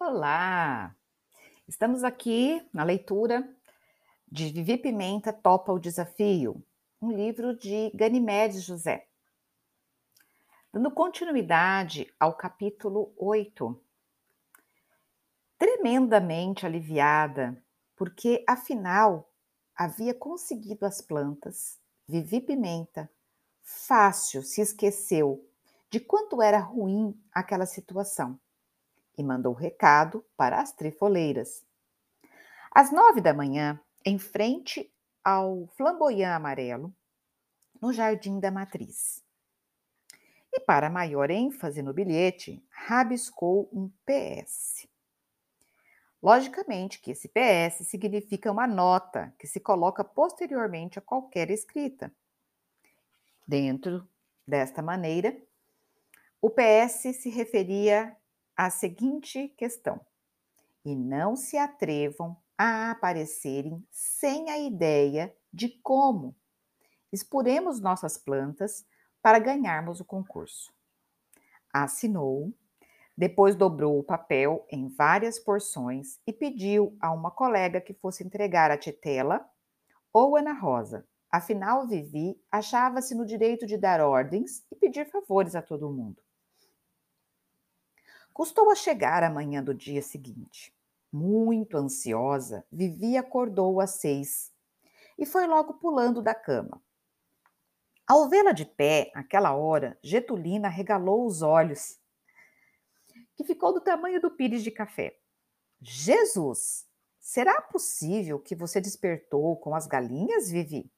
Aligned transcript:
Olá! 0.00 0.94
Estamos 1.66 2.04
aqui 2.04 2.64
na 2.72 2.84
leitura 2.84 3.52
de 4.30 4.48
Vivi 4.52 4.76
Pimenta 4.78 5.32
Topa 5.32 5.72
o 5.72 5.78
Desafio, 5.80 6.64
um 7.02 7.10
livro 7.10 7.56
de 7.56 7.90
Ganimedes 7.92 8.62
José. 8.62 9.08
Dando 10.72 10.92
continuidade 10.92 12.14
ao 12.18 12.36
capítulo 12.36 13.12
8. 13.16 13.76
Tremendamente 15.58 16.64
aliviada, 16.64 17.60
porque 17.96 18.44
afinal 18.46 19.28
havia 19.74 20.14
conseguido 20.14 20.86
as 20.86 21.00
plantas, 21.00 21.76
Vivi 22.06 22.40
Pimenta, 22.40 23.10
fácil 23.64 24.44
se 24.44 24.60
esqueceu 24.60 25.44
de 25.90 25.98
quanto 25.98 26.40
era 26.40 26.60
ruim 26.60 27.20
aquela 27.32 27.66
situação 27.66 28.38
e 29.18 29.24
mandou 29.24 29.52
recado 29.52 30.24
para 30.36 30.60
as 30.60 30.72
trifoleiras. 30.72 31.66
Às 32.70 32.92
nove 32.92 33.20
da 33.20 33.34
manhã, 33.34 33.78
em 34.04 34.18
frente 34.18 34.90
ao 35.24 35.66
flamboyant 35.76 36.36
amarelo, 36.36 36.94
no 37.82 37.92
Jardim 37.92 38.38
da 38.38 38.50
Matriz. 38.50 39.22
E 40.52 40.60
para 40.60 40.88
maior 40.88 41.30
ênfase 41.30 41.82
no 41.82 41.92
bilhete, 41.92 42.64
rabiscou 42.70 43.68
um 43.72 43.90
PS. 44.06 44.88
Logicamente 46.22 47.00
que 47.00 47.12
esse 47.12 47.28
PS 47.28 47.86
significa 47.86 48.50
uma 48.50 48.66
nota 48.66 49.34
que 49.38 49.46
se 49.46 49.60
coloca 49.60 50.02
posteriormente 50.02 50.98
a 50.98 51.02
qualquer 51.02 51.50
escrita. 51.50 52.12
Dentro 53.46 54.06
desta 54.46 54.82
maneira, 54.82 55.36
o 56.40 56.50
PS 56.50 57.16
se 57.16 57.30
referia 57.30 58.16
a 58.58 58.70
seguinte 58.70 59.48
questão: 59.56 60.00
e 60.84 60.96
não 60.96 61.36
se 61.36 61.56
atrevam 61.56 62.36
a 62.58 62.90
aparecerem 62.90 63.86
sem 63.88 64.50
a 64.50 64.58
ideia 64.58 65.32
de 65.52 65.68
como 65.80 66.34
expuremos 67.12 67.80
nossas 67.80 68.18
plantas 68.18 68.84
para 69.22 69.38
ganharmos 69.38 70.00
o 70.00 70.04
concurso. 70.04 70.72
Assinou, 71.72 72.52
depois 73.16 73.54
dobrou 73.54 73.96
o 73.96 74.02
papel 74.02 74.66
em 74.68 74.88
várias 74.88 75.38
porções 75.38 76.18
e 76.26 76.32
pediu 76.32 76.96
a 77.00 77.12
uma 77.12 77.30
colega 77.30 77.80
que 77.80 77.94
fosse 77.94 78.24
entregar 78.24 78.72
a 78.72 78.76
Titela 78.76 79.48
ou 80.12 80.36
Ana 80.36 80.52
Rosa. 80.52 81.06
Afinal, 81.30 81.86
Vivi 81.86 82.40
achava-se 82.50 83.14
no 83.14 83.24
direito 83.24 83.66
de 83.66 83.76
dar 83.76 84.00
ordens 84.00 84.64
e 84.72 84.74
pedir 84.74 85.08
favores 85.10 85.54
a 85.54 85.62
todo 85.62 85.92
mundo. 85.92 86.20
Custou 88.38 88.70
a 88.70 88.76
chegar 88.76 89.24
a 89.24 89.30
manhã 89.30 89.60
do 89.60 89.74
dia 89.74 90.00
seguinte. 90.00 90.72
Muito 91.12 91.76
ansiosa, 91.76 92.64
Vivi 92.70 93.16
acordou 93.16 93.80
às 93.80 93.98
seis 93.98 94.54
e 95.18 95.26
foi 95.26 95.48
logo 95.48 95.74
pulando 95.74 96.22
da 96.22 96.36
cama. 96.36 96.80
Ao 98.06 98.28
vê-la 98.28 98.52
de 98.52 98.64
pé, 98.64 99.10
aquela 99.12 99.56
hora, 99.56 99.98
Getulina 100.00 100.68
regalou 100.68 101.26
os 101.26 101.42
olhos, 101.42 101.98
que 103.34 103.42
ficou 103.42 103.72
do 103.72 103.80
tamanho 103.80 104.20
do 104.20 104.30
pires 104.30 104.62
de 104.62 104.70
café. 104.70 105.18
Jesus! 105.80 106.86
Será 107.18 107.60
possível 107.60 108.38
que 108.38 108.54
você 108.54 108.80
despertou 108.80 109.56
com 109.56 109.74
as 109.74 109.88
galinhas, 109.88 110.48
Vivi? 110.48 110.88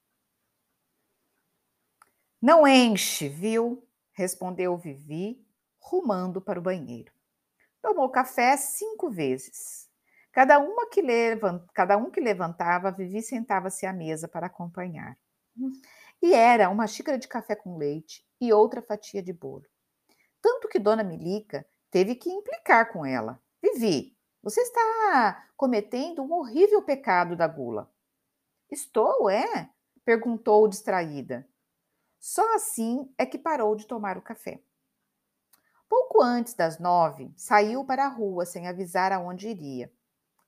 Não 2.39 2.69
enche, 2.69 3.31
viu? 3.31 3.83
respondeu 4.13 4.77
Vivi, 4.77 5.43
rumando 5.79 6.39
para 6.39 6.59
o 6.59 6.63
banheiro. 6.63 7.19
Tomou 7.83 8.09
café 8.11 8.57
cinco 8.57 9.11
vezes. 9.11 9.89
Cada, 10.33 10.59
uma 10.59 10.89
que 10.89 11.03
levant... 11.03 11.63
Cada 11.75 11.97
um 11.97 12.11
que 12.11 12.21
levantava, 12.21 12.91
Vivi 12.91 13.23
sentava-se 13.23 13.87
à 13.87 13.93
mesa 13.93 14.29
para 14.29 14.47
acompanhar. 14.47 15.19
E 16.23 16.35
era 16.35 16.69
uma 16.69 16.87
xícara 16.87 17.19
de 17.19 17.27
café 17.27 17.57
com 17.57 17.77
leite 17.77 18.25
e 18.41 18.53
outra 18.53 18.83
fatia 18.83 19.23
de 19.23 19.33
bolo. 19.33 19.67
Tanto 20.41 20.69
que 20.69 20.79
Dona 20.79 21.03
Milica 21.03 21.67
teve 21.91 22.15
que 22.15 22.31
implicar 22.31 22.93
com 22.93 23.05
ela. 23.05 23.43
Vivi, 23.63 24.17
você 24.43 24.61
está 24.63 25.49
cometendo 25.57 26.23
um 26.23 26.33
horrível 26.33 26.83
pecado 26.83 27.37
da 27.37 27.47
gula. 27.47 27.91
Estou, 28.71 29.29
é? 29.29 29.71
perguntou 30.05 30.69
distraída. 30.69 31.47
Só 32.19 32.55
assim 32.55 33.13
é 33.19 33.27
que 33.27 33.39
parou 33.39 33.75
de 33.75 33.87
tomar 33.87 34.17
o 34.17 34.23
café. 34.23 34.63
Pouco 35.91 36.23
antes 36.23 36.55
das 36.55 36.79
nove, 36.79 37.35
saiu 37.37 37.85
para 37.85 38.05
a 38.05 38.09
rua 38.09 38.47
sem 38.47 38.69
avisar 38.69 39.11
aonde 39.11 39.49
iria. 39.49 39.93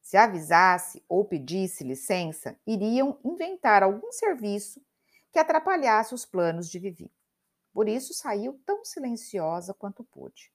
Se 0.00 0.16
avisasse 0.16 1.04
ou 1.08 1.24
pedisse 1.24 1.82
licença, 1.82 2.56
iriam 2.64 3.18
inventar 3.24 3.82
algum 3.82 4.12
serviço 4.12 4.80
que 5.32 5.40
atrapalhasse 5.40 6.14
os 6.14 6.24
planos 6.24 6.70
de 6.70 6.78
Vivi. 6.78 7.12
Por 7.72 7.88
isso 7.88 8.14
saiu 8.14 8.62
tão 8.64 8.84
silenciosa 8.84 9.74
quanto 9.74 10.04
pôde. 10.04 10.52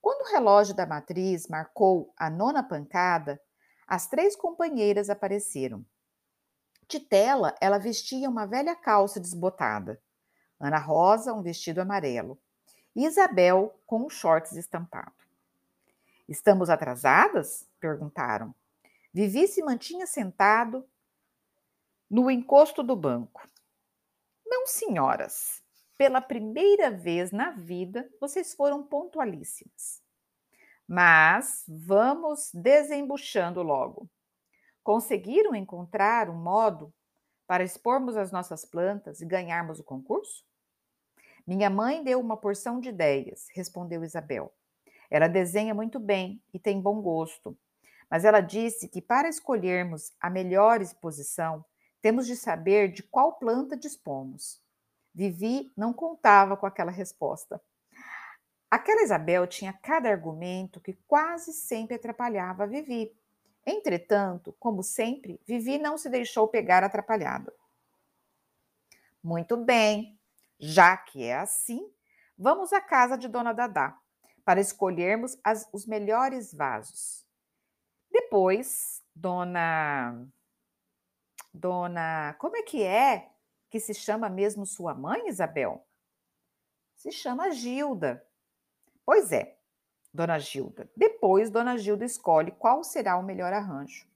Quando 0.00 0.22
o 0.22 0.32
relógio 0.32 0.74
da 0.74 0.86
matriz 0.86 1.46
marcou 1.46 2.14
a 2.16 2.30
nona 2.30 2.62
pancada, 2.62 3.38
as 3.86 4.06
três 4.06 4.34
companheiras 4.34 5.10
apareceram. 5.10 5.84
Titela, 6.88 7.54
ela 7.60 7.76
vestia 7.76 8.30
uma 8.30 8.46
velha 8.46 8.74
calça 8.74 9.20
desbotada. 9.20 10.00
Ana 10.58 10.78
Rosa, 10.78 11.34
um 11.34 11.42
vestido 11.42 11.82
amarelo. 11.82 12.40
Isabel 12.94 13.74
com 13.86 14.08
shorts 14.08 14.52
estampado. 14.52 15.12
Estamos 16.28 16.70
atrasadas? 16.70 17.68
perguntaram. 17.80 18.54
Vivi 19.12 19.48
se 19.48 19.62
mantinha 19.62 20.06
sentado 20.06 20.88
no 22.10 22.30
encosto 22.30 22.82
do 22.82 22.94
banco. 22.94 23.48
Não, 24.46 24.66
senhoras. 24.66 25.62
Pela 25.96 26.20
primeira 26.20 26.90
vez 26.90 27.30
na 27.30 27.50
vida, 27.50 28.08
vocês 28.20 28.54
foram 28.54 28.82
pontualíssimas. 28.82 30.02
Mas 30.86 31.64
vamos 31.68 32.50
desembuchando 32.52 33.62
logo. 33.62 34.08
Conseguiram 34.82 35.54
encontrar 35.54 36.28
um 36.28 36.34
modo 36.34 36.92
para 37.46 37.62
expormos 37.62 38.16
as 38.16 38.32
nossas 38.32 38.64
plantas 38.64 39.20
e 39.20 39.26
ganharmos 39.26 39.78
o 39.78 39.84
concurso? 39.84 40.44
Minha 41.50 41.68
mãe 41.68 42.04
deu 42.04 42.20
uma 42.20 42.36
porção 42.36 42.78
de 42.78 42.90
ideias, 42.90 43.48
respondeu 43.52 44.04
Isabel. 44.04 44.54
Ela 45.10 45.26
desenha 45.26 45.74
muito 45.74 45.98
bem 45.98 46.40
e 46.54 46.60
tem 46.60 46.80
bom 46.80 47.02
gosto, 47.02 47.58
mas 48.08 48.24
ela 48.24 48.40
disse 48.40 48.86
que 48.86 49.02
para 49.02 49.28
escolhermos 49.28 50.12
a 50.20 50.30
melhor 50.30 50.80
exposição, 50.80 51.64
temos 52.00 52.28
de 52.28 52.36
saber 52.36 52.92
de 52.92 53.02
qual 53.02 53.32
planta 53.32 53.76
dispomos. 53.76 54.62
Vivi 55.12 55.72
não 55.76 55.92
contava 55.92 56.56
com 56.56 56.66
aquela 56.66 56.92
resposta. 56.92 57.60
Aquela 58.70 59.02
Isabel 59.02 59.44
tinha 59.48 59.72
cada 59.72 60.08
argumento 60.08 60.80
que 60.80 60.96
quase 61.08 61.52
sempre 61.52 61.96
atrapalhava 61.96 62.64
Vivi. 62.64 63.12
Entretanto, 63.66 64.54
como 64.60 64.84
sempre, 64.84 65.40
Vivi 65.44 65.78
não 65.78 65.98
se 65.98 66.08
deixou 66.08 66.46
pegar 66.46 66.84
atrapalhada. 66.84 67.52
Muito 69.20 69.56
bem, 69.56 70.16
já 70.60 70.96
que 70.96 71.24
é 71.24 71.38
assim, 71.38 71.90
vamos 72.36 72.72
à 72.72 72.80
casa 72.80 73.16
de 73.16 73.26
Dona 73.28 73.52
Dadá 73.52 73.98
para 74.44 74.60
escolhermos 74.60 75.38
as, 75.42 75.68
os 75.72 75.86
melhores 75.86 76.52
vasos. 76.52 77.26
Depois, 78.10 79.02
Dona. 79.14 80.26
Dona. 81.52 82.34
Como 82.38 82.56
é 82.56 82.62
que 82.62 82.82
é 82.82 83.30
que 83.70 83.80
se 83.80 83.94
chama 83.94 84.28
mesmo 84.28 84.66
sua 84.66 84.94
mãe, 84.94 85.28
Isabel? 85.28 85.86
Se 86.96 87.12
chama 87.12 87.50
Gilda. 87.52 88.26
Pois 89.04 89.32
é, 89.32 89.56
Dona 90.12 90.38
Gilda. 90.38 90.90
Depois, 90.96 91.50
Dona 91.50 91.78
Gilda 91.78 92.04
escolhe 92.04 92.50
qual 92.50 92.82
será 92.82 93.16
o 93.16 93.22
melhor 93.22 93.52
arranjo. 93.52 94.06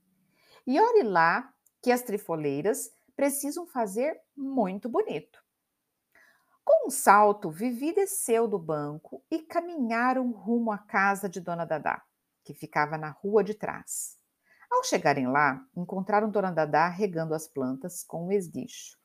E 0.67 0.81
olhe 0.81 1.03
lá 1.03 1.53
que 1.83 1.93
as 1.93 2.03
trifoleiras 2.03 2.93
precisam 3.15 3.67
fazer 3.67 4.21
muito 4.37 4.89
bonito. 4.89 5.44
Com 6.65 6.89
um 6.89 6.91
salto, 6.91 7.51
Vivi 7.51 7.93
desceu 7.93 8.49
do 8.49 8.59
banco 8.59 9.23
e 9.31 9.41
caminharam 9.41 10.31
rumo 10.31 10.73
à 10.73 10.79
casa 10.79 11.29
de 11.29 11.41
Dona 11.41 11.65
Dadá, 11.65 12.03
que 12.43 12.55
ficava 12.55 12.97
na 12.97 13.11
rua 13.11 13.45
de 13.45 13.55
trás. 13.55 14.19
Ao 14.71 14.83
chegarem 14.83 15.29
lá, 15.29 15.65
encontraram 15.77 16.31
Dona 16.31 16.51
Dadá 16.51 16.89
regando 16.89 17.35
as 17.35 17.47
plantas 17.47 18.03
com 18.03 18.27
um 18.27 18.33
esguicho. 18.33 18.99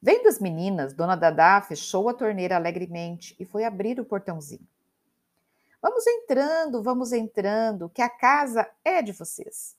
Vendo 0.00 0.28
as 0.28 0.38
meninas, 0.38 0.94
Dona 0.94 1.16
Dadá 1.16 1.60
fechou 1.60 2.08
a 2.08 2.14
torneira 2.14 2.54
alegremente 2.54 3.34
e 3.40 3.44
foi 3.44 3.64
abrir 3.64 3.98
o 3.98 4.04
portãozinho. 4.04 4.68
Vamos 5.82 6.06
entrando, 6.06 6.82
vamos 6.82 7.12
entrando, 7.12 7.88
que 7.88 8.02
a 8.02 8.08
casa 8.08 8.68
é 8.84 9.02
de 9.02 9.12
vocês. 9.12 9.76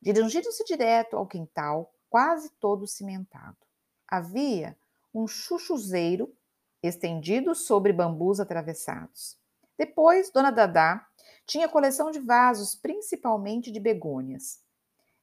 Dirigiram-se 0.00 0.64
direto 0.64 1.16
ao 1.16 1.26
quintal, 1.26 1.92
quase 2.08 2.50
todo 2.60 2.86
cimentado. 2.86 3.56
Havia 4.06 4.77
um 5.12 5.26
chuchuzeiro 5.26 6.32
estendido 6.82 7.54
sobre 7.54 7.92
bambus 7.92 8.40
atravessados. 8.40 9.38
Depois, 9.76 10.30
Dona 10.30 10.50
Dadá 10.50 11.06
Tinha 11.46 11.68
coleção 11.68 12.10
de 12.10 12.20
vasos, 12.20 12.74
principalmente 12.74 13.70
de 13.70 13.80
begônias. 13.80 14.60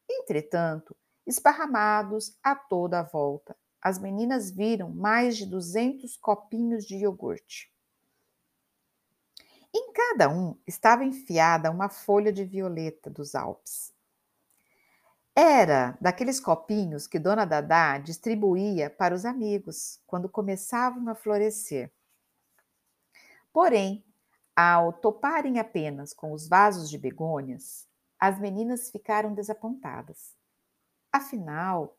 Entretanto, 0.10 0.96
esparramados 1.26 2.38
a 2.44 2.56
toda 2.56 3.00
a 3.00 3.04
volta, 3.04 3.56
as 3.82 4.00
meninas 4.00 4.50
viram 4.50 4.90
mais 4.90 5.38
de 5.38 5.46
200 5.46 6.18
copinhos 6.18 6.86
de 6.86 6.96
iogurte. 6.96 7.72
Em 9.74 9.92
cada 9.94 10.30
um 10.30 10.58
estava 10.66 11.04
enfiada 11.04 11.70
uma 11.70 11.90
folha 11.90 12.32
de 12.32 12.44
violeta 12.44 13.10
dos 13.10 13.36
Alpes. 13.36 13.95
Era 15.36 15.98
daqueles 16.00 16.40
copinhos 16.40 17.08
que 17.08 17.20
Dona 17.20 17.44
Dadá 17.44 17.98
distribuía 17.98 18.90
para 18.90 19.14
os 19.14 19.26
amigos 19.26 20.00
quando 20.08 20.30
começavam 20.30 21.10
a 21.10 21.16
florescer. 21.16 21.92
Porém, 23.52 24.06
ao 24.56 24.94
toparem 24.94 25.60
apenas 25.60 26.14
com 26.14 26.32
os 26.32 26.48
vasos 26.48 26.90
de 26.90 26.98
begônias, 26.98 27.86
as 28.18 28.40
meninas 28.40 28.90
ficaram 28.90 29.34
desapontadas. 29.34 30.34
Afinal, 31.12 31.98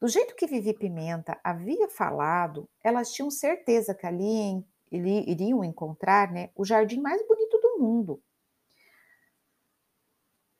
do 0.00 0.08
jeito 0.08 0.34
que 0.34 0.48
Vivi 0.48 0.74
Pimenta 0.74 1.38
havia 1.44 1.88
falado, 1.88 2.68
elas 2.82 3.12
tinham 3.12 3.30
certeza 3.30 3.94
que 3.94 4.04
ali 4.04 4.66
iriam 4.90 5.62
encontrar 5.62 6.32
né, 6.32 6.50
o 6.56 6.64
jardim 6.64 7.00
mais 7.00 7.24
bonito 7.26 7.58
do 7.60 7.78
mundo. 7.78 8.20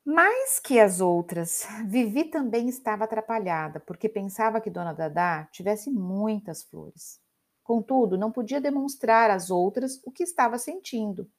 Mais 0.09 0.57
que 0.57 0.79
as 0.79 1.01
outras, 1.01 1.67
Vivi 1.85 2.23
também 2.23 2.69
estava 2.69 3.03
atrapalhada, 3.03 3.81
porque 3.81 4.07
pensava 4.07 4.61
que 4.61 4.69
Dona 4.69 4.93
Dadá 4.93 5.49
tivesse 5.51 5.91
muitas 5.91 6.63
flores. 6.63 7.19
Contudo, 7.61 8.17
não 8.17 8.31
podia 8.31 8.61
demonstrar 8.61 9.29
às 9.29 9.49
outras 9.49 10.01
o 10.05 10.11
que 10.11 10.23
estava 10.23 10.57
sentindo. 10.57 11.29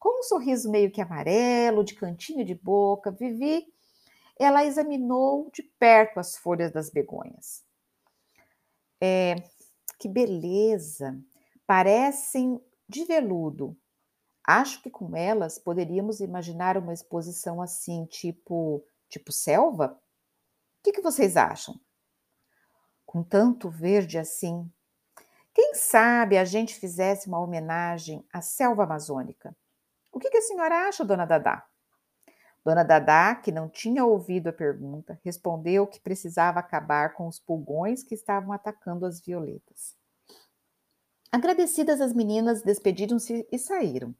Com 0.00 0.18
um 0.18 0.22
sorriso 0.24 0.68
meio 0.68 0.90
que 0.90 1.00
amarelo, 1.00 1.84
de 1.84 1.94
cantinho 1.94 2.44
de 2.44 2.56
boca, 2.56 3.12
Vivi, 3.12 3.64
ela 4.36 4.64
examinou 4.64 5.48
de 5.54 5.62
perto 5.78 6.18
as 6.18 6.36
folhas 6.36 6.72
das 6.72 6.90
begônias. 6.90 7.62
É, 9.00 9.36
que 9.96 10.08
beleza! 10.08 11.16
Parecem 11.64 12.60
de 12.88 13.04
veludo, 13.04 13.76
Acho 14.50 14.82
que 14.82 14.88
com 14.88 15.14
elas 15.14 15.58
poderíamos 15.58 16.20
imaginar 16.20 16.78
uma 16.78 16.94
exposição 16.94 17.60
assim, 17.60 18.06
tipo, 18.06 18.82
tipo 19.06 19.30
selva? 19.30 19.88
O 19.88 20.82
que, 20.82 20.92
que 20.92 21.02
vocês 21.02 21.36
acham? 21.36 21.78
Com 23.04 23.22
tanto 23.22 23.68
verde 23.68 24.16
assim, 24.16 24.66
quem 25.52 25.74
sabe 25.74 26.38
a 26.38 26.46
gente 26.46 26.76
fizesse 26.76 27.28
uma 27.28 27.38
homenagem 27.38 28.26
à 28.32 28.40
selva 28.40 28.84
amazônica? 28.84 29.54
O 30.10 30.18
que, 30.18 30.30
que 30.30 30.38
a 30.38 30.42
senhora 30.42 30.88
acha, 30.88 31.04
dona 31.04 31.26
Dadá? 31.26 31.66
Dona 32.64 32.84
Dadá, 32.84 33.34
que 33.34 33.52
não 33.52 33.68
tinha 33.68 34.02
ouvido 34.02 34.48
a 34.48 34.52
pergunta, 34.52 35.20
respondeu 35.22 35.86
que 35.86 36.00
precisava 36.00 36.58
acabar 36.58 37.12
com 37.12 37.28
os 37.28 37.38
pulgões 37.38 38.02
que 38.02 38.14
estavam 38.14 38.54
atacando 38.54 39.04
as 39.04 39.20
violetas. 39.20 39.94
Agradecidas, 41.30 42.00
as 42.00 42.14
meninas 42.14 42.62
despediram-se 42.62 43.46
e 43.52 43.58
saíram. 43.58 44.14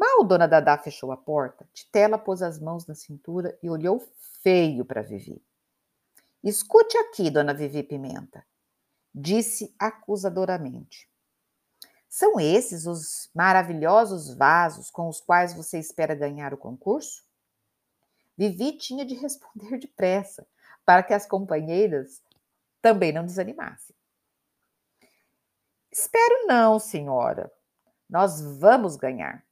Mal 0.00 0.24
Dona 0.24 0.48
Dadá 0.48 0.78
fechou 0.78 1.12
a 1.12 1.16
porta, 1.18 1.68
Titela 1.74 2.16
pôs 2.16 2.40
as 2.40 2.58
mãos 2.58 2.86
na 2.86 2.94
cintura 2.94 3.58
e 3.62 3.68
olhou 3.68 4.02
feio 4.42 4.82
para 4.82 5.02
Vivi. 5.02 5.44
Escute 6.42 6.96
aqui, 6.96 7.28
Dona 7.28 7.52
Vivi 7.52 7.82
Pimenta, 7.82 8.42
disse 9.14 9.74
acusadoramente. 9.78 11.06
São 12.08 12.40
esses 12.40 12.86
os 12.86 13.28
maravilhosos 13.34 14.34
vasos 14.34 14.90
com 14.90 15.06
os 15.06 15.20
quais 15.20 15.52
você 15.52 15.78
espera 15.78 16.14
ganhar 16.14 16.54
o 16.54 16.56
concurso? 16.56 17.22
Vivi 18.38 18.78
tinha 18.78 19.04
de 19.04 19.14
responder 19.14 19.76
depressa, 19.78 20.46
para 20.82 21.02
que 21.02 21.12
as 21.12 21.26
companheiras 21.26 22.22
também 22.80 23.12
não 23.12 23.26
desanimassem. 23.26 23.94
Espero 25.92 26.46
não, 26.46 26.78
senhora. 26.78 27.52
Nós 28.08 28.40
vamos 28.40 28.96
ganhar. 28.96 29.44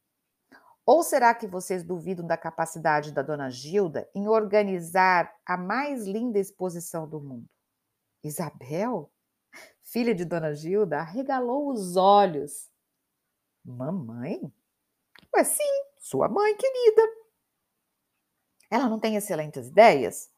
Ou 0.91 1.03
será 1.03 1.35
que 1.35 1.45
vocês 1.45 1.83
duvidam 1.83 2.25
da 2.25 2.35
capacidade 2.35 3.11
da 3.11 3.21
dona 3.21 3.47
Gilda 3.51 4.09
em 4.15 4.27
organizar 4.27 5.31
a 5.45 5.55
mais 5.55 6.07
linda 6.07 6.39
exposição 6.39 7.07
do 7.07 7.21
mundo? 7.21 7.47
Isabel, 8.23 9.11
filha 9.83 10.15
de 10.15 10.25
dona 10.25 10.51
Gilda, 10.55 10.97
arregalou 10.97 11.71
os 11.71 11.95
olhos. 11.95 12.71
Mamãe? 13.63 14.51
Mas 15.31 15.49
sim, 15.49 15.83
sua 15.99 16.27
mãe 16.27 16.57
querida. 16.57 17.03
Ela 18.71 18.89
não 18.89 18.99
tem 18.99 19.15
excelentes 19.15 19.67
ideias? 19.67 20.31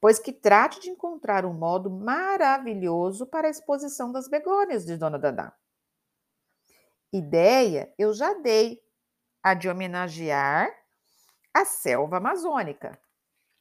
Pois 0.00 0.20
que 0.20 0.32
trate 0.32 0.78
de 0.78 0.90
encontrar 0.90 1.44
um 1.44 1.52
modo 1.52 1.90
maravilhoso 1.90 3.26
para 3.26 3.48
a 3.48 3.50
exposição 3.50 4.12
das 4.12 4.28
begônias 4.28 4.86
de 4.86 4.96
Dona 4.96 5.18
Dadá. 5.18 5.52
Ideia 7.12 7.92
eu 7.98 8.14
já 8.14 8.32
dei, 8.34 8.80
a 9.42 9.54
de 9.54 9.68
homenagear 9.68 10.68
a 11.52 11.64
selva 11.64 12.18
amazônica. 12.18 13.00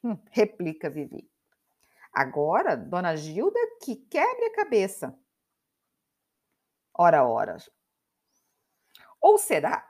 Hum, 0.03 0.18
replica 0.31 0.89
Vivi. 0.89 1.29
Agora, 2.13 2.75
Dona 2.75 3.15
Gilda 3.15 3.59
que 3.83 3.95
quebre 3.95 4.45
a 4.45 4.56
cabeça. 4.56 5.18
Ora, 6.94 7.27
ora. 7.27 7.57
Ou 9.21 9.38
será 9.38 9.88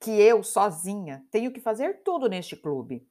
que 0.00 0.10
eu, 0.10 0.42
sozinha, 0.42 1.24
tenho 1.30 1.52
que 1.52 1.60
fazer 1.60 2.02
tudo 2.02 2.28
neste 2.28 2.56
clube? 2.56 3.08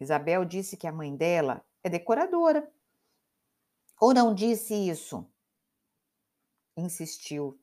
Isabel 0.00 0.44
disse 0.44 0.76
que 0.76 0.86
a 0.86 0.92
mãe 0.92 1.14
dela 1.14 1.64
é 1.82 1.90
decoradora. 1.90 2.70
Ou 4.00 4.12
não 4.14 4.34
disse 4.34 4.74
isso? 4.74 5.30
Insistiu 6.76 7.60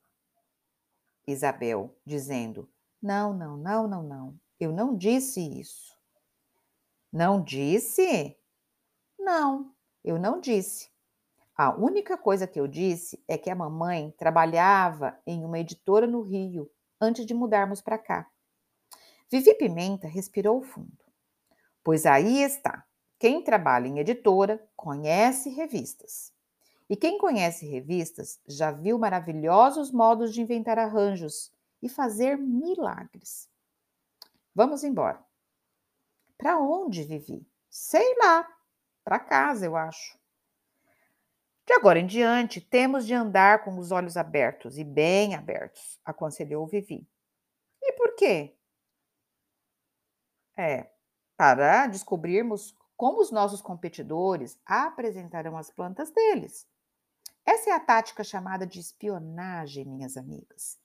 Isabel, 1.27 1.95
dizendo: 2.05 2.71
não, 3.01 3.33
não, 3.33 3.57
não, 3.57 3.87
não, 3.87 4.03
não. 4.03 4.39
Eu 4.59 4.71
não 4.71 4.95
disse 4.95 5.39
isso. 5.39 5.97
Não 7.11 7.41
disse? 7.41 8.37
Não, 9.17 9.73
eu 10.03 10.19
não 10.19 10.39
disse. 10.39 10.89
A 11.55 11.75
única 11.75 12.17
coisa 12.17 12.47
que 12.47 12.59
eu 12.59 12.67
disse 12.67 13.21
é 13.27 13.37
que 13.37 13.49
a 13.49 13.55
mamãe 13.55 14.13
trabalhava 14.17 15.19
em 15.25 15.43
uma 15.43 15.59
editora 15.59 16.07
no 16.07 16.21
Rio 16.21 16.69
antes 17.01 17.25
de 17.25 17.33
mudarmos 17.33 17.81
para 17.81 17.97
cá. 17.97 18.29
Vivi 19.31 19.53
Pimenta 19.55 20.07
respirou 20.07 20.61
fundo. 20.61 20.97
Pois 21.83 22.05
aí 22.05 22.41
está. 22.41 22.85
Quem 23.19 23.43
trabalha 23.43 23.87
em 23.87 23.99
editora 23.99 24.65
conhece 24.75 25.49
revistas. 25.49 26.33
E 26.89 26.95
quem 26.95 27.17
conhece 27.17 27.67
revistas 27.67 28.39
já 28.47 28.71
viu 28.71 28.97
maravilhosos 28.97 29.91
modos 29.91 30.33
de 30.33 30.41
inventar 30.41 30.79
arranjos 30.79 31.51
e 31.81 31.89
fazer 31.89 32.37
milagres. 32.37 33.49
Vamos 34.53 34.83
embora. 34.83 35.23
Para 36.37 36.57
onde, 36.57 37.03
Vivi? 37.03 37.45
Sei 37.69 38.15
lá. 38.17 38.47
Para 39.03 39.19
casa, 39.19 39.65
eu 39.65 39.75
acho. 39.75 40.17
De 41.65 41.73
agora 41.73 41.99
em 41.99 42.07
diante, 42.07 42.59
temos 42.59 43.05
de 43.05 43.13
andar 43.13 43.63
com 43.63 43.77
os 43.77 43.91
olhos 43.91 44.17
abertos 44.17 44.77
e 44.77 44.83
bem 44.83 45.35
abertos, 45.35 45.99
aconselhou 46.03 46.65
Vivi. 46.65 47.07
E 47.81 47.93
por 47.93 48.15
quê? 48.15 48.57
É, 50.57 50.89
para 51.37 51.85
descobrirmos 51.87 52.75
como 52.97 53.21
os 53.21 53.31
nossos 53.31 53.61
competidores 53.61 54.59
apresentarão 54.65 55.55
as 55.55 55.69
plantas 55.69 56.11
deles. 56.11 56.67
Essa 57.45 57.69
é 57.69 57.73
a 57.73 57.79
tática 57.79 58.23
chamada 58.23 58.67
de 58.67 58.79
espionagem, 58.79 59.85
minhas 59.85 60.17
amigas. 60.17 60.77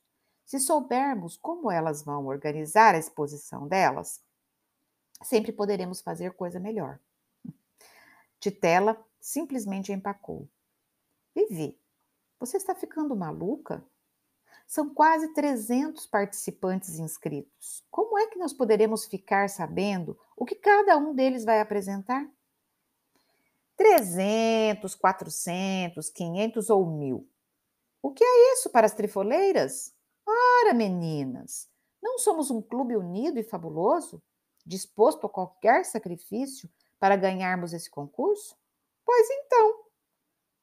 Se 0.45 0.61
soubermos 0.61 1.37
como 1.37 1.71
elas 1.71 2.03
vão 2.03 2.27
organizar 2.27 2.95
a 2.95 2.99
exposição 2.99 3.67
delas, 3.67 4.23
sempre 5.23 5.53
poderemos 5.53 6.01
fazer 6.01 6.33
coisa 6.35 6.61
melhor. 6.61 7.01
Titela 8.39 9.03
simplesmente 9.21 9.91
empacou. 9.91 10.49
Vivi, 11.35 11.81
você 12.39 12.59
está 12.59 12.75
ficando 12.75 13.17
maluca? 13.17 13.83
São 14.67 14.93
quase 14.93 15.33
300 15.33 16.07
participantes 16.07 16.99
inscritos. 16.99 17.85
Como 17.91 18.19
é 18.19 18.27
que 18.27 18.39
nós 18.39 18.53
poderemos 18.53 19.07
ficar 19.07 19.49
sabendo 19.49 20.19
o 20.37 20.45
que 20.45 20.55
cada 20.55 20.97
um 20.99 21.15
deles 21.15 21.45
vai 21.45 21.61
apresentar? 21.61 22.29
300, 23.77 24.95
400, 24.95 26.11
500 26.11 26.71
ou 26.71 26.87
mil. 26.87 27.29
O 28.03 28.13
que 28.13 28.23
é 28.23 28.53
isso 28.53 28.69
para 28.71 28.87
as 28.87 28.95
trifoleiras? 28.95 29.94
Ora, 30.27 30.73
meninas, 30.73 31.69
não 32.03 32.19
somos 32.19 32.51
um 32.51 32.63
clube 32.63 32.97
unido 32.97 33.39
e 33.39 33.43
fabuloso, 33.43 34.23
disposto 34.65 35.27
a 35.27 35.31
qualquer 35.31 35.85
sacrifício 35.85 36.69
para 36.99 37.17
ganharmos 37.17 37.73
esse 37.73 37.91
concurso? 37.91 38.57
Pois 39.05 39.29
então, 39.31 39.85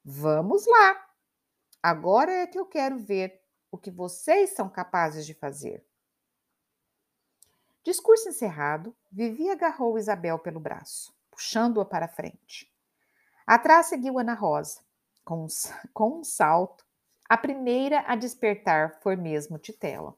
vamos 0.04 0.66
lá. 0.66 1.08
Agora 1.82 2.32
é 2.32 2.48
que 2.48 2.60
eu 2.60 2.66
quero 2.66 2.98
ver 2.98 3.42
o 3.72 3.78
que 3.78 3.90
vocês 3.90 4.52
são 4.52 4.70
capazes 4.70 5.26
de 5.26 5.34
fazer. 5.34 5.86
Discurso 7.84 8.30
encerrado, 8.30 8.96
Vivi 9.12 9.50
agarrou 9.50 9.98
Isabel 9.98 10.38
pelo 10.38 10.60
braço, 10.60 11.12
puxando-a 11.32 11.86
para 11.86 12.08
frente. 12.08 12.72
Atrás 13.48 13.88
seguiu 13.88 14.20
Ana 14.20 14.36
Rosa, 14.36 14.82
com 15.26 15.46
um, 15.46 15.48
com 15.94 16.20
um 16.20 16.24
salto. 16.24 16.86
A 17.32 17.38
primeira 17.38 18.02
a 18.08 18.18
despertar 18.18 19.00
foi 19.00 19.16
mesmo 19.16 19.58
Titela. 19.58 20.14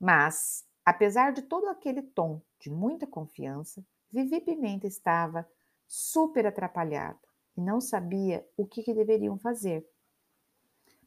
Mas, 0.00 0.64
apesar 0.82 1.30
de 1.30 1.42
todo 1.42 1.68
aquele 1.68 2.00
tom 2.00 2.40
de 2.58 2.70
muita 2.70 3.06
confiança, 3.06 3.84
Vivi 4.10 4.40
Pimenta 4.40 4.86
estava 4.86 5.46
super 5.86 6.46
atrapalhada 6.46 7.18
e 7.54 7.60
não 7.60 7.82
sabia 7.82 8.48
o 8.56 8.64
que, 8.64 8.82
que 8.82 8.94
deveriam 8.94 9.36
fazer. 9.36 9.86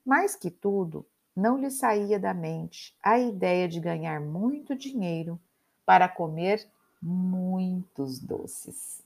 Mais 0.06 0.36
que 0.36 0.52
tudo, 0.52 1.04
não 1.36 1.58
lhe 1.58 1.72
saía 1.72 2.20
da 2.20 2.36
mente 2.36 2.96
a 3.02 3.18
ideia 3.18 3.68
de 3.68 3.80
ganhar 3.80 4.22
muito 4.22 4.76
dinheiro 4.76 5.40
para 5.88 6.08
comer 6.08 6.70
muitos 7.02 8.20
doces. 8.20 9.04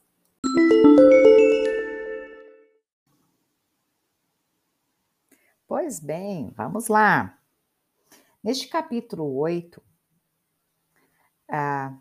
Pois 5.76 6.00
bem, 6.00 6.52
vamos 6.52 6.88
lá. 6.88 7.36
Neste 8.44 8.68
capítulo 8.68 9.36
8, 9.38 9.82
a, 11.50 11.98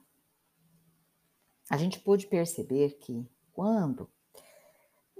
a 1.71 1.76
gente 1.79 1.99
pôde 1.99 2.26
perceber 2.26 2.99
que 2.99 3.26
quando 3.55 4.11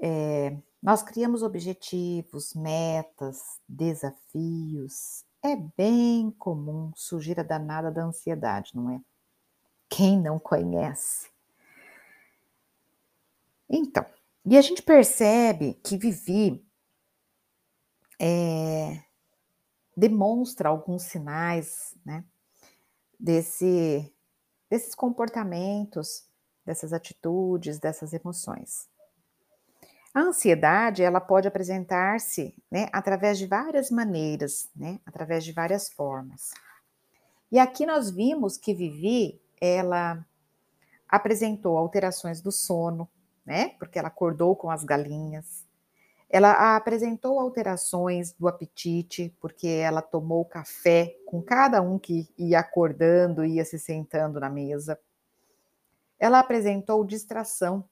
é, 0.03 0.55
nós 0.83 1.03
criamos 1.03 1.43
objetivos, 1.43 2.53
metas, 2.53 3.59
desafios, 3.67 5.25
é 5.43 5.57
bem 5.57 6.31
comum 6.33 6.93
surgir 6.95 7.41
a 7.41 7.43
danada 7.43 7.91
da 7.91 8.05
ansiedade, 8.05 8.77
não 8.77 8.91
é? 8.91 9.01
Quem 9.89 10.21
não 10.21 10.39
conhece? 10.39 11.31
Então, 13.67 14.05
e 14.45 14.59
a 14.59 14.61
gente 14.61 14.83
percebe 14.83 15.73
que 15.83 15.97
Vivi 15.97 16.63
é, 18.25 19.03
demonstra 19.97 20.69
alguns 20.69 21.03
sinais, 21.03 21.97
né, 22.07 22.25
desse, 23.19 24.15
desses 24.71 24.95
comportamentos, 24.95 26.25
dessas 26.65 26.93
atitudes, 26.93 27.81
dessas 27.81 28.13
emoções. 28.13 28.89
A 30.15 30.21
ansiedade, 30.21 31.03
ela 31.03 31.21
pode 31.21 31.49
apresentar-se, 31.49 32.55
né, 32.71 32.89
através 32.93 33.39
de 33.39 33.47
várias 33.47 33.91
maneiras, 33.91 34.71
né, 34.77 35.01
através 35.05 35.43
de 35.45 35.51
várias 35.51 35.89
formas. 35.89 36.51
E 37.51 37.59
aqui 37.59 37.85
nós 37.85 38.09
vimos 38.09 38.57
que 38.57 38.73
Vivi, 38.73 39.43
ela 39.61 40.25
apresentou 41.09 41.77
alterações 41.77 42.41
do 42.41 42.53
sono, 42.53 43.09
né, 43.45 43.71
porque 43.81 43.99
ela 43.99 44.09
acordou 44.09 44.55
com 44.55 44.71
as 44.71 44.85
galinhas, 44.85 45.67
ela 46.33 46.75
apresentou 46.75 47.39
alterações 47.39 48.33
do 48.33 48.49
apetite, 48.49 49.37
porque 49.39 49.69
ela 49.69 50.01
tomou 50.01 50.47
café 50.47 51.15
com 51.27 51.43
cada 51.43 51.83
um 51.83 51.99
que 51.99 52.27
ia 52.39 52.59
acordando, 52.59 53.45
ia 53.45 53.63
se 53.67 53.79
sentando 53.79 54.41
na 54.41 54.49
mesa. 54.49 54.99
Ela 56.19 56.39
apresentou 56.39 57.05
distração, 57.05 57.85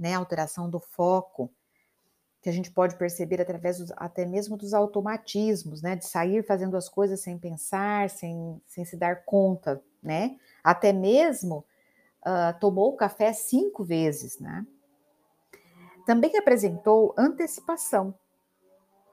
né, 0.00 0.14
alteração 0.14 0.70
do 0.70 0.80
foco, 0.80 1.52
que 2.40 2.48
a 2.48 2.52
gente 2.52 2.70
pode 2.70 2.96
perceber 2.96 3.38
através 3.38 3.80
dos, 3.80 3.92
até 3.96 4.24
mesmo 4.24 4.56
dos 4.56 4.72
automatismos, 4.72 5.82
né, 5.82 5.94
de 5.94 6.06
sair 6.06 6.42
fazendo 6.42 6.74
as 6.74 6.88
coisas 6.88 7.20
sem 7.20 7.36
pensar, 7.36 8.08
sem, 8.08 8.62
sem 8.66 8.82
se 8.86 8.96
dar 8.96 9.26
conta, 9.26 9.82
né? 10.02 10.38
Até 10.64 10.90
mesmo 10.90 11.66
uh, 12.22 12.58
tomou 12.60 12.96
café 12.96 13.34
cinco 13.34 13.84
vezes, 13.84 14.38
né? 14.38 14.66
Também 16.06 16.36
apresentou 16.38 17.12
antecipação, 17.18 18.14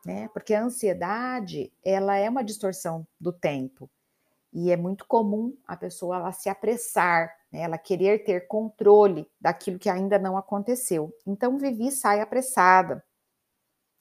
né? 0.05 0.29
Porque 0.29 0.53
a 0.53 0.63
ansiedade, 0.63 1.73
ela 1.83 2.15
é 2.15 2.29
uma 2.29 2.43
distorção 2.43 3.05
do 3.19 3.33
tempo. 3.33 3.89
E 4.53 4.71
é 4.71 4.77
muito 4.77 5.07
comum 5.07 5.57
a 5.67 5.75
pessoa 5.75 6.17
ela 6.17 6.31
se 6.31 6.47
apressar, 6.47 7.35
né? 7.51 7.61
ela 7.61 7.79
querer 7.79 8.23
ter 8.23 8.47
controle 8.47 9.27
daquilo 9.41 9.79
que 9.79 9.89
ainda 9.89 10.19
não 10.19 10.37
aconteceu. 10.37 11.11
Então, 11.25 11.57
Vivi 11.57 11.91
sai 11.91 12.21
apressada, 12.21 13.03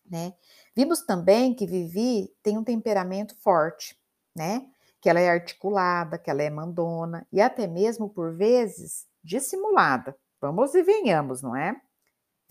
né? 0.04 0.34
Vimos 0.76 1.00
também 1.00 1.54
que 1.54 1.66
Vivi 1.66 2.30
tem 2.42 2.58
um 2.58 2.64
temperamento 2.64 3.34
forte, 3.36 3.98
né? 4.36 4.66
Que 5.00 5.08
ela 5.08 5.20
é 5.20 5.30
articulada, 5.30 6.18
que 6.18 6.30
ela 6.30 6.42
é 6.42 6.50
mandona 6.50 7.26
e 7.32 7.40
até 7.40 7.66
mesmo 7.66 8.10
por 8.10 8.34
vezes 8.34 9.06
dissimulada. 9.24 10.14
Vamos 10.38 10.74
e 10.74 10.82
venhamos, 10.82 11.40
não 11.40 11.56
é? 11.56 11.80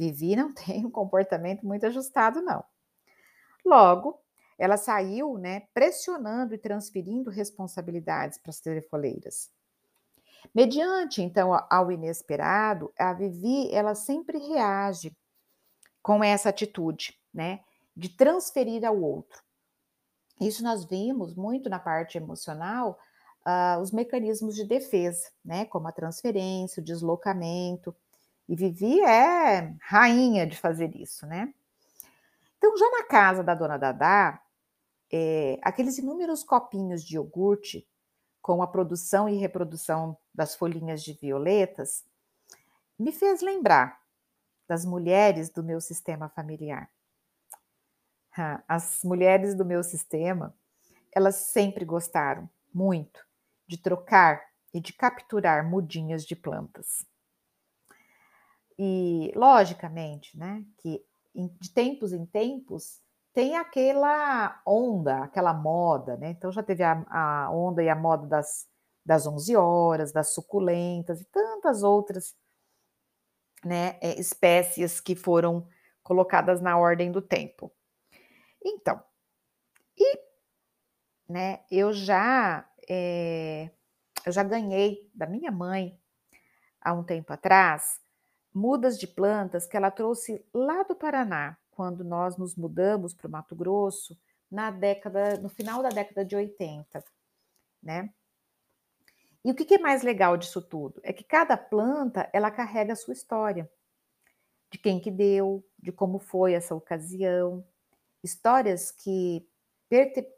Vivi 0.01 0.35
não 0.35 0.51
tem 0.55 0.83
um 0.85 0.89
comportamento 0.89 1.65
muito 1.65 1.85
ajustado, 1.85 2.41
não. 2.41 2.63
Logo, 3.63 4.19
ela 4.57 4.75
saiu, 4.75 5.37
né, 5.37 5.67
pressionando 5.73 6.55
e 6.55 6.57
transferindo 6.57 7.29
responsabilidades 7.29 8.39
para 8.39 8.49
as 8.49 8.59
telefoleiras. 8.59 9.51
Mediante, 10.53 11.21
então, 11.21 11.51
ao 11.69 11.91
inesperado, 11.91 12.91
a 12.97 13.13
Vivi, 13.13 13.71
ela 13.71 13.93
sempre 13.93 14.39
reage 14.39 15.15
com 16.01 16.23
essa 16.23 16.49
atitude, 16.49 17.15
né, 17.31 17.61
de 17.95 18.09
transferir 18.09 18.83
ao 18.83 18.99
outro. 18.99 19.43
Isso 20.39 20.63
nós 20.63 20.83
vimos 20.83 21.35
muito 21.35 21.69
na 21.69 21.77
parte 21.77 22.17
emocional, 22.17 22.97
uh, 23.45 23.79
os 23.79 23.91
mecanismos 23.91 24.55
de 24.55 24.63
defesa, 24.63 25.29
né, 25.45 25.65
como 25.65 25.87
a 25.87 25.91
transferência, 25.91 26.81
o 26.81 26.83
deslocamento, 26.83 27.95
e 28.47 28.55
Vivi 28.55 28.99
é 29.01 29.73
rainha 29.81 30.45
de 30.45 30.57
fazer 30.57 30.95
isso, 30.95 31.25
né? 31.25 31.53
Então, 32.57 32.77
já 32.77 32.89
na 32.91 33.03
casa 33.05 33.43
da 33.43 33.55
dona 33.55 33.77
Dadá, 33.77 34.41
é, 35.11 35.59
aqueles 35.61 35.97
inúmeros 35.97 36.43
copinhos 36.43 37.03
de 37.03 37.15
iogurte 37.15 37.87
com 38.41 38.61
a 38.61 38.67
produção 38.67 39.27
e 39.27 39.37
reprodução 39.37 40.17
das 40.33 40.55
folhinhas 40.55 41.03
de 41.03 41.13
violetas 41.13 42.05
me 42.97 43.11
fez 43.11 43.41
lembrar 43.41 43.99
das 44.67 44.85
mulheres 44.85 45.49
do 45.49 45.63
meu 45.63 45.81
sistema 45.81 46.29
familiar. 46.29 46.89
As 48.67 49.03
mulheres 49.03 49.53
do 49.53 49.65
meu 49.65 49.83
sistema, 49.83 50.55
elas 51.13 51.35
sempre 51.35 51.83
gostaram 51.83 52.49
muito 52.73 53.25
de 53.67 53.77
trocar 53.77 54.41
e 54.73 54.79
de 54.79 54.93
capturar 54.93 55.69
mudinhas 55.69 56.23
de 56.25 56.35
plantas. 56.35 57.05
E, 58.83 59.31
logicamente, 59.35 60.35
né, 60.35 60.65
que 60.79 61.05
de 61.35 61.71
tempos 61.71 62.11
em 62.13 62.25
tempos 62.25 62.99
tem 63.31 63.55
aquela 63.55 64.59
onda, 64.65 65.19
aquela 65.19 65.53
moda, 65.53 66.17
né? 66.17 66.31
Então 66.31 66.51
já 66.51 66.63
teve 66.63 66.81
a, 66.81 67.05
a 67.07 67.51
onda 67.51 67.83
e 67.83 67.89
a 67.89 67.95
moda 67.95 68.25
das, 68.25 68.67
das 69.05 69.27
11 69.27 69.55
horas, 69.55 70.11
das 70.11 70.33
suculentas 70.33 71.21
e 71.21 71.25
tantas 71.25 71.83
outras 71.83 72.35
né, 73.63 73.99
é, 74.01 74.19
espécies 74.19 74.99
que 74.99 75.15
foram 75.15 75.67
colocadas 76.01 76.59
na 76.59 76.75
ordem 76.75 77.11
do 77.11 77.21
tempo. 77.21 77.71
Então, 78.65 78.99
e 79.95 80.19
né, 81.29 81.63
eu 81.69 81.93
já 81.93 82.67
é, 82.89 83.69
eu 84.25 84.31
já 84.31 84.41
ganhei 84.41 85.07
da 85.13 85.27
minha 85.27 85.51
mãe 85.51 86.01
há 86.81 86.93
um 86.93 87.03
tempo 87.03 87.31
atrás 87.31 88.01
mudas 88.53 88.99
de 88.99 89.07
plantas 89.07 89.65
que 89.65 89.77
ela 89.77 89.91
trouxe 89.91 90.45
lá 90.53 90.83
do 90.83 90.95
Paraná, 90.95 91.57
quando 91.71 92.03
nós 92.03 92.37
nos 92.37 92.55
mudamos 92.55 93.13
para 93.13 93.27
o 93.27 93.31
Mato 93.31 93.55
Grosso, 93.55 94.17
na 94.49 94.69
década, 94.69 95.37
no 95.37 95.49
final 95.49 95.81
da 95.81 95.89
década 95.89 96.25
de 96.25 96.35
80, 96.35 97.03
né? 97.81 98.13
E 99.43 99.51
o 99.51 99.55
que 99.55 99.73
é 99.73 99.79
mais 99.79 100.03
legal 100.03 100.37
disso 100.37 100.61
tudo? 100.61 101.01
É 101.03 101.11
que 101.11 101.23
cada 101.23 101.57
planta, 101.57 102.29
ela 102.31 102.51
carrega 102.51 102.93
a 102.93 102.95
sua 102.95 103.13
história. 103.13 103.69
De 104.69 104.77
quem 104.77 104.99
que 104.99 105.09
deu, 105.09 105.65
de 105.79 105.91
como 105.91 106.19
foi 106.19 106.53
essa 106.53 106.75
ocasião. 106.75 107.65
Histórias 108.23 108.91
que 108.91 109.47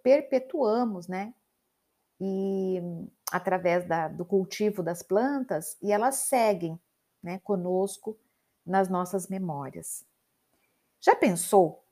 perpetuamos, 0.02 1.08
né? 1.08 1.34
E 2.22 2.80
através 3.32 3.86
da, 3.86 4.08
do 4.08 4.24
cultivo 4.24 4.82
das 4.82 5.04
plantas, 5.04 5.78
e 5.82 5.92
elas 5.92 6.16
seguem 6.16 6.80
né, 7.24 7.40
conosco 7.40 8.18
nas 8.66 8.90
nossas 8.90 9.28
memórias. 9.28 10.06
Já 11.00 11.16
pensou 11.16 11.84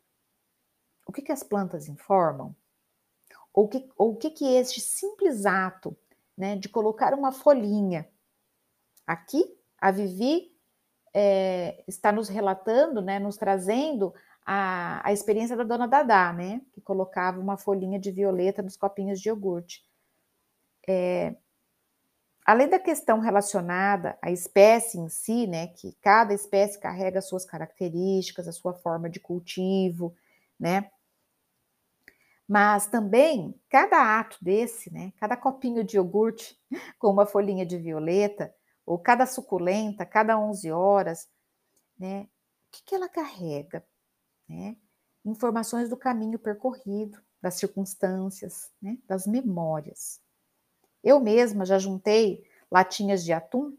o 1.06 1.12
que, 1.12 1.22
que 1.22 1.32
as 1.32 1.44
plantas 1.44 1.88
informam? 1.88 2.56
Ou, 3.54 3.68
que, 3.68 3.90
ou 3.98 4.14
o 4.14 4.16
que, 4.16 4.30
que 4.30 4.46
este 4.46 4.80
simples 4.80 5.46
ato 5.46 5.98
né, 6.38 6.56
de 6.56 6.70
colocar 6.70 7.14
uma 7.14 7.32
folhinha 7.32 8.08
aqui, 9.06 9.58
a 9.78 9.92
Vivi 9.92 10.56
é, 11.14 11.84
está 11.88 12.12
nos 12.12 12.30
relatando, 12.30 13.02
né, 13.02 13.20
nos 13.20 13.36
trazendo 13.36 14.14
a, 14.46 15.06
a 15.06 15.12
experiência 15.12 15.58
da 15.58 15.64
dona 15.64 15.88
Dadá, 15.88 16.32
né, 16.32 16.62
que 16.72 16.82
colocava 16.82 17.40
uma 17.40 17.58
folhinha 17.58 18.00
de 18.00 18.12
violeta 18.12 18.62
nos 18.62 18.78
copinhos 18.78 19.20
de 19.20 19.30
iogurte. 19.30 19.86
É, 20.88 21.36
além 22.46 22.68
da 22.68 22.80
questão 22.80 23.20
relacionada 23.20 24.18
à 24.22 24.32
espécie 24.32 24.98
em 24.98 25.10
si, 25.10 25.48
né, 25.48 25.68
que 25.68 25.94
cada 26.02 26.34
espécie 26.34 26.80
carrega 26.80 27.22
suas 27.22 27.46
características, 27.46 28.48
a 28.48 28.52
sua 28.52 28.74
forma 28.74 29.10
de 29.10 29.20
cultivo, 29.20 30.16
né? 30.60 30.90
Mas 32.48 32.88
também 32.88 33.56
cada 33.70 34.20
ato 34.20 34.38
desse, 34.42 34.92
né, 34.92 35.14
cada 35.18 35.38
copinho 35.38 35.84
de 35.84 35.98
iogurte 35.98 36.60
com 37.00 37.10
uma 37.10 37.26
folhinha 37.26 37.66
de 37.66 37.78
violeta, 37.78 38.54
ou 38.86 39.00
cada 39.00 39.26
suculenta, 39.26 40.06
cada 40.06 40.38
11 40.38 40.72
horas, 40.72 41.30
né, 41.98 42.24
o 42.24 42.72
que, 42.72 42.84
que 42.84 42.96
ela 42.96 43.08
carrega? 43.08 43.86
Né? 44.50 44.76
Informações 45.24 45.90
do 45.90 45.96
caminho 45.96 46.40
percorrido, 46.40 47.22
das 47.42 47.56
circunstâncias, 47.56 48.72
né, 48.82 48.98
das 49.08 49.28
memórias. 49.28 50.20
Eu 51.04 51.20
mesma 51.20 51.66
já 51.66 51.80
juntei 51.80 52.44
latinhas 52.72 53.24
de 53.24 53.34
atum 53.34 53.76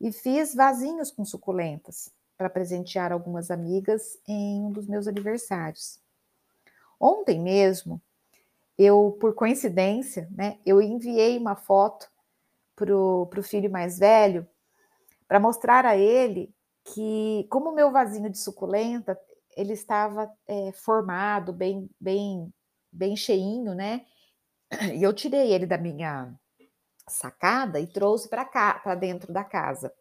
e 0.00 0.12
fiz 0.12 0.54
vasinhos 0.54 1.10
com 1.10 1.24
suculentas 1.24 2.12
para 2.36 2.50
presentear 2.50 3.12
algumas 3.12 3.50
amigas 3.50 4.18
em 4.26 4.62
um 4.62 4.70
dos 4.70 4.86
meus 4.86 5.08
aniversários. 5.08 6.00
Ontem 7.00 7.40
mesmo, 7.40 8.00
eu, 8.76 9.16
por 9.20 9.34
coincidência, 9.34 10.28
né, 10.30 10.58
eu 10.64 10.80
enviei 10.80 11.36
uma 11.36 11.56
foto 11.56 12.08
para 12.76 12.94
o 12.94 13.42
filho 13.42 13.70
mais 13.70 13.98
velho 13.98 14.46
para 15.26 15.40
mostrar 15.40 15.84
a 15.84 15.96
ele 15.96 16.54
que, 16.84 17.46
como 17.50 17.70
o 17.70 17.74
meu 17.74 17.90
vasinho 17.90 18.30
de 18.30 18.38
suculenta, 18.38 19.18
ele 19.56 19.72
estava 19.72 20.32
é, 20.46 20.72
formado, 20.72 21.52
bem, 21.52 21.90
bem, 22.00 22.52
bem 22.90 23.16
cheinho, 23.16 23.74
né? 23.74 24.06
E 24.94 25.02
eu 25.02 25.12
tirei 25.12 25.52
ele 25.52 25.66
da 25.66 25.76
minha 25.76 26.32
sacada 27.08 27.80
e 27.80 27.86
trouxe 27.86 28.28
para 28.28 28.44
cá, 28.44 28.74
para 28.74 28.94
dentro 28.94 29.32
da 29.32 29.44
casa. 29.44 29.92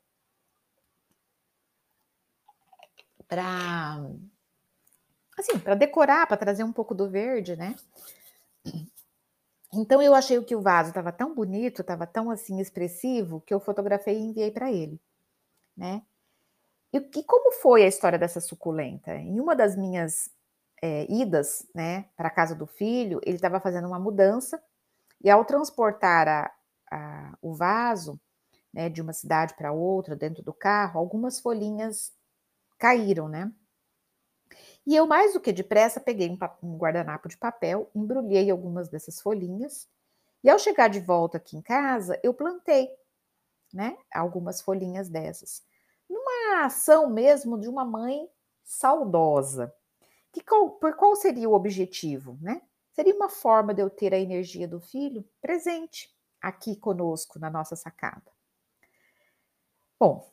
Para 3.27 4.01
assim, 5.37 5.59
para 5.59 5.75
decorar, 5.75 6.27
para 6.27 6.37
trazer 6.37 6.63
um 6.63 6.73
pouco 6.73 6.95
do 6.95 7.09
verde, 7.09 7.55
né? 7.55 7.75
Então 9.73 10.01
eu 10.01 10.15
achei 10.15 10.41
que 10.43 10.55
o 10.55 10.61
vaso 10.61 10.89
estava 10.89 11.11
tão 11.11 11.35
bonito, 11.35 11.81
estava 11.81 12.07
tão 12.07 12.31
assim 12.31 12.59
expressivo, 12.59 13.41
que 13.41 13.53
eu 13.53 13.59
fotografei 13.59 14.17
e 14.17 14.21
enviei 14.21 14.49
para 14.49 14.71
ele, 14.71 14.99
né? 15.75 16.01
E, 16.93 16.97
e, 16.97 17.23
como 17.23 17.51
foi 17.51 17.83
a 17.83 17.87
história 17.87 18.17
dessa 18.17 18.39
suculenta? 18.39 19.15
Em 19.15 19.39
uma 19.39 19.55
das 19.55 19.75
minhas 19.75 20.29
é, 20.81 21.05
idas, 21.11 21.67
né, 21.75 22.05
para 22.15 22.29
casa 22.29 22.55
do 22.55 22.65
filho, 22.65 23.19
ele 23.23 23.35
estava 23.35 23.59
fazendo 23.59 23.87
uma 23.87 23.99
mudança 23.99 24.61
e 25.21 25.29
ao 25.29 25.43
transportar 25.43 26.27
a, 26.27 26.51
a, 26.91 27.37
o 27.41 27.53
vaso 27.53 28.19
né, 28.73 28.89
de 28.89 29.01
uma 29.01 29.13
cidade 29.13 29.55
para 29.55 29.71
outra 29.71 30.15
dentro 30.15 30.43
do 30.43 30.53
carro, 30.53 30.99
algumas 30.99 31.39
folhinhas 31.39 32.13
caíram, 32.77 33.27
né? 33.27 33.51
E 34.85 34.95
eu, 34.95 35.05
mais 35.05 35.33
do 35.33 35.41
que 35.41 35.51
depressa, 35.51 35.99
peguei 35.99 36.29
um, 36.29 36.37
um 36.63 36.77
guardanapo 36.77 37.27
de 37.27 37.37
papel, 37.37 37.89
embrulhei 37.93 38.49
algumas 38.49 38.87
dessas 38.87 39.19
folhinhas, 39.19 39.89
e 40.43 40.49
ao 40.49 40.57
chegar 40.57 40.87
de 40.87 40.99
volta 40.99 41.37
aqui 41.37 41.57
em 41.57 41.61
casa, 41.61 42.19
eu 42.23 42.33
plantei, 42.33 42.89
né, 43.73 43.97
algumas 44.13 44.61
folhinhas 44.61 45.09
dessas. 45.09 45.61
Numa 46.09 46.63
ação 46.65 47.09
mesmo 47.09 47.59
de 47.59 47.67
uma 47.67 47.83
mãe 47.83 48.29
saudosa. 48.63 49.73
Que 50.31 50.41
qual, 50.41 50.71
por 50.71 50.95
qual 50.95 51.15
seria 51.15 51.49
o 51.49 51.53
objetivo, 51.53 52.37
né? 52.39 52.61
Seria 52.93 53.15
uma 53.15 53.29
forma 53.29 53.73
de 53.73 53.81
eu 53.81 53.89
ter 53.89 54.13
a 54.13 54.19
energia 54.19 54.67
do 54.67 54.79
filho 54.79 55.27
presente 55.41 56.15
aqui 56.41 56.75
conosco 56.75 57.39
na 57.39 57.49
nossa 57.49 57.75
sacada. 57.75 58.31
Bom, 59.99 60.31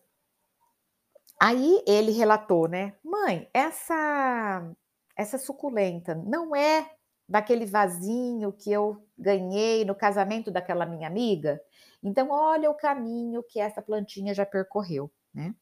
aí 1.40 1.82
ele 1.86 2.12
relatou, 2.12 2.68
né? 2.68 2.94
Mãe, 3.02 3.48
essa 3.52 4.74
essa 5.16 5.38
suculenta 5.38 6.14
não 6.14 6.54
é 6.54 6.90
daquele 7.28 7.64
vasinho 7.64 8.52
que 8.52 8.70
eu 8.70 9.06
ganhei 9.16 9.84
no 9.84 9.94
casamento 9.94 10.50
daquela 10.50 10.84
minha 10.84 11.06
amiga? 11.06 11.60
Então, 12.02 12.30
olha 12.30 12.70
o 12.70 12.74
caminho 12.74 13.42
que 13.42 13.58
essa 13.58 13.80
plantinha 13.80 14.34
já 14.34 14.44
percorreu, 14.44 15.10
né? 15.32 15.54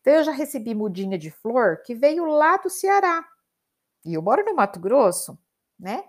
Então, 0.00 0.12
eu 0.12 0.22
já 0.22 0.32
recebi 0.32 0.74
mudinha 0.74 1.18
de 1.18 1.30
flor 1.30 1.82
que 1.82 1.94
veio 1.94 2.26
lá 2.26 2.58
do 2.58 2.68
Ceará. 2.68 3.26
E 4.04 4.14
eu 4.14 4.22
moro 4.22 4.44
no 4.44 4.54
Mato 4.54 4.78
Grosso, 4.78 5.38
né? 5.78 6.04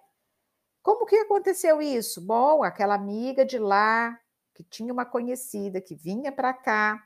Como 0.86 1.08
que 1.08 1.15
aconteceu 1.15 1.82
isso? 1.82 2.21
Bom, 2.21 2.63
aquela 2.63 2.93
amiga 2.93 3.43
de 3.43 3.58
lá, 3.58 4.21
que 4.54 4.63
tinha 4.63 4.93
uma 4.93 5.04
conhecida 5.04 5.82
que 5.82 5.95
vinha 5.95 6.32
para 6.32 6.54
cá, 6.54 7.04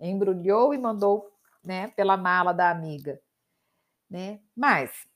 embrulhou 0.00 0.72
e 0.72 0.78
mandou, 0.78 1.30
né, 1.62 1.88
pela 1.88 2.16
mala 2.16 2.54
da 2.54 2.70
amiga, 2.70 3.20
né? 4.08 4.40
Mas 4.56 5.06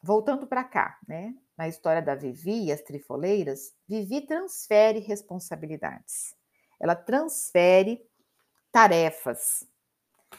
voltando 0.00 0.46
para 0.46 0.62
cá, 0.62 0.96
né, 1.08 1.34
na 1.58 1.66
história 1.66 2.00
da 2.00 2.14
Vivi 2.14 2.66
e 2.66 2.72
as 2.72 2.82
trifoleiras, 2.82 3.74
Vivi 3.88 4.20
transfere 4.20 5.00
responsabilidades. 5.00 6.36
Ela 6.78 6.94
transfere 6.94 8.00
tarefas. 8.70 9.66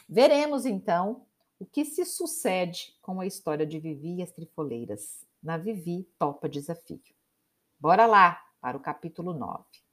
Veremos 0.08 0.64
então 0.64 1.26
o 1.58 1.66
que 1.66 1.84
se 1.84 2.06
sucede 2.06 2.98
com 3.02 3.20
a 3.20 3.26
história 3.26 3.66
de 3.66 3.78
Vivi 3.78 4.14
e 4.14 4.22
as 4.22 4.32
trifoleiras 4.32 5.26
na 5.44 5.58
Vivi 5.58 6.04
Topa 6.18 6.48
Desafio. 6.48 6.98
Bora 7.78 8.06
lá 8.06 8.42
para 8.60 8.78
o 8.78 8.80
capítulo 8.80 9.34
9. 9.34 9.83